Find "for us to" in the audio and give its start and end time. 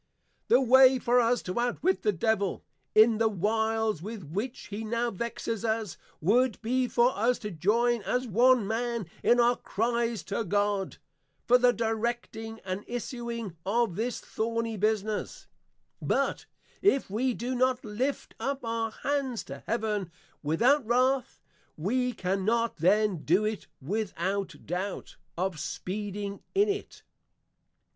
0.97-1.59, 6.87-7.51